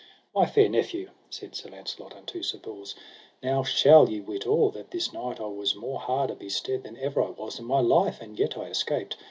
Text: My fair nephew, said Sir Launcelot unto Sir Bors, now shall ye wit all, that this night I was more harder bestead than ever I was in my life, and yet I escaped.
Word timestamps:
My 0.33 0.47
fair 0.47 0.67
nephew, 0.67 1.11
said 1.29 1.53
Sir 1.55 1.69
Launcelot 1.69 2.15
unto 2.15 2.41
Sir 2.41 2.57
Bors, 2.57 2.95
now 3.43 3.61
shall 3.61 4.09
ye 4.09 4.19
wit 4.19 4.47
all, 4.47 4.71
that 4.71 4.89
this 4.89 5.13
night 5.13 5.39
I 5.39 5.45
was 5.45 5.75
more 5.75 5.99
harder 5.99 6.33
bestead 6.33 6.81
than 6.81 6.97
ever 6.97 7.21
I 7.21 7.29
was 7.29 7.59
in 7.59 7.65
my 7.65 7.81
life, 7.81 8.19
and 8.19 8.39
yet 8.39 8.57
I 8.57 8.63
escaped. 8.65 9.17